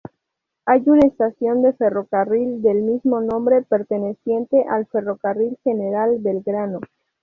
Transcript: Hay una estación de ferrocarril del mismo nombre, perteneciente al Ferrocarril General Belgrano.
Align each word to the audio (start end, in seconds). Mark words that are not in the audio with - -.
Hay 0.65 0.81
una 0.87 1.05
estación 1.05 1.61
de 1.61 1.73
ferrocarril 1.73 2.63
del 2.63 2.81
mismo 2.81 3.21
nombre, 3.21 3.61
perteneciente 3.61 4.65
al 4.67 4.87
Ferrocarril 4.87 5.59
General 5.63 6.17
Belgrano. 6.19 6.79